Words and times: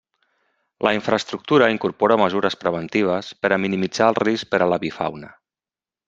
La 0.85 0.91
infraestructura 0.99 1.67
incorpora 1.73 2.17
mesures 2.23 2.57
preventives 2.63 3.29
per 3.43 3.51
a 3.57 3.63
minimitzar 3.67 4.07
el 4.13 4.17
risc 4.25 4.49
per 4.55 4.61
a 4.67 4.73
l'avifauna. 4.73 5.31